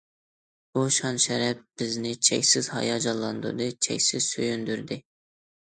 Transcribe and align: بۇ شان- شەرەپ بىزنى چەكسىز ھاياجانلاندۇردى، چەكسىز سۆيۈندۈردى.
بۇ 0.77 0.85
شان- 0.95 1.19
شەرەپ 1.25 1.61
بىزنى 1.81 2.15
چەكسىز 2.29 2.71
ھاياجانلاندۇردى، 2.77 3.69
چەكسىز 3.89 4.31
سۆيۈندۈردى. 4.33 5.03